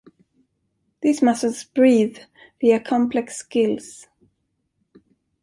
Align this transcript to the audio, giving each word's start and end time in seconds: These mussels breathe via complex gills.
These 1.03 1.21
mussels 1.21 1.63
breathe 1.63 2.17
via 2.59 2.79
complex 2.79 3.43
gills. 3.43 4.07